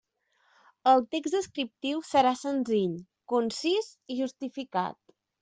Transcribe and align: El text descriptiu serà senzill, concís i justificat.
El 0.91 1.03
text 1.15 1.35
descriptiu 1.37 2.01
serà 2.13 2.31
senzill, 2.41 2.97
concís 3.35 3.93
i 4.17 4.21
justificat. 4.25 5.01